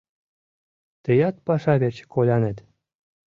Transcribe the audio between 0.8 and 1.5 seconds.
—Тыят